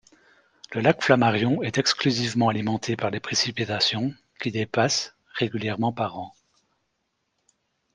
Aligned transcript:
Le 0.71 0.81
lac 0.81 1.03
Flammarion 1.03 1.61
est 1.61 1.77
exclusivement 1.77 2.49
alimenté 2.49 2.95
par 2.95 3.11
les 3.11 3.19
précipitations 3.19 4.11
qui 4.39 4.49
dépassent 4.49 5.13
régulièrement 5.27 5.93
par 5.93 6.17
an. 6.17 6.33